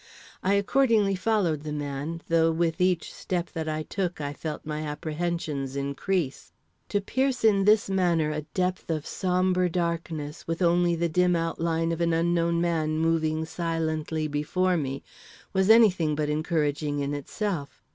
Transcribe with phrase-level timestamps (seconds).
[0.41, 4.81] I accordingly followed the man, though with each step that I took I felt my
[4.81, 6.51] apprehensions increase.
[6.89, 11.91] To pierce in this manner a depth of sombre darkness, with only the dim outline
[11.91, 15.03] of an unknown man moving silently before me,
[15.53, 17.83] was any thing but encouraging in itself.